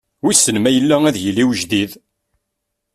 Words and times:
Wissen 0.23 0.57
ma 0.59 0.69
yella 0.71 0.95
ad 1.05 1.13
d-yili 1.15 1.43
wejdid. 1.47 1.91